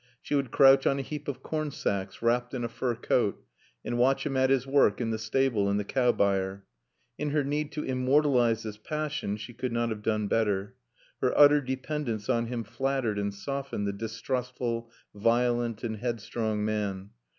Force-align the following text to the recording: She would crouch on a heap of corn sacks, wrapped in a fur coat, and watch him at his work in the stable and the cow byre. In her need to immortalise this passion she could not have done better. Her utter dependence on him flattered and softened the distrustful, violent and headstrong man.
She 0.19 0.33
would 0.33 0.49
crouch 0.49 0.87
on 0.87 0.97
a 0.97 1.03
heap 1.03 1.27
of 1.27 1.43
corn 1.43 1.69
sacks, 1.69 2.23
wrapped 2.23 2.55
in 2.55 2.63
a 2.63 2.67
fur 2.67 2.95
coat, 2.95 3.45
and 3.85 3.99
watch 3.99 4.25
him 4.25 4.35
at 4.35 4.49
his 4.49 4.65
work 4.65 4.99
in 4.99 5.11
the 5.11 5.19
stable 5.19 5.69
and 5.69 5.79
the 5.79 5.83
cow 5.83 6.11
byre. 6.11 6.65
In 7.19 7.29
her 7.29 7.43
need 7.43 7.71
to 7.73 7.83
immortalise 7.83 8.63
this 8.63 8.77
passion 8.79 9.37
she 9.37 9.53
could 9.53 9.71
not 9.71 9.89
have 9.89 10.01
done 10.01 10.27
better. 10.27 10.73
Her 11.21 11.37
utter 11.37 11.61
dependence 11.61 12.29
on 12.29 12.47
him 12.47 12.63
flattered 12.63 13.19
and 13.19 13.31
softened 13.31 13.85
the 13.87 13.93
distrustful, 13.93 14.89
violent 15.13 15.83
and 15.83 15.97
headstrong 15.97 16.65
man. 16.65 17.11